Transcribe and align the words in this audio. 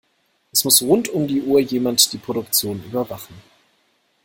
Es 0.51 0.63
muss 0.65 0.81
rund 0.81 1.09
um 1.09 1.27
die 1.27 1.43
Uhr 1.43 1.59
jemand 1.59 2.11
die 2.11 2.17
Produktion 2.17 2.83
überwachen. 2.85 3.35